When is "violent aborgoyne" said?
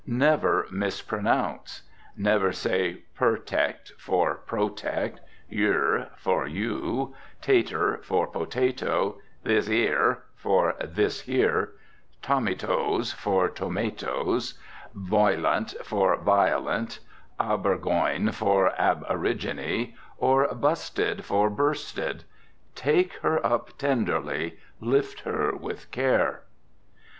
16.17-18.33